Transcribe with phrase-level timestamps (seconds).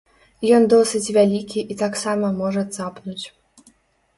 [0.59, 3.25] Ён досыць вялікі і таксама можа цапнуць.